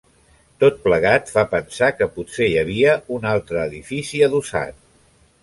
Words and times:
Tot 0.61 0.77
plegat 0.85 1.29
fa 1.33 1.43
pensar 1.51 1.89
que 1.99 2.07
potser 2.15 2.49
hi 2.53 2.57
havia 2.63 2.97
un 3.19 3.29
altre 3.35 3.61
edifici 3.67 4.25
adossat. 4.31 4.83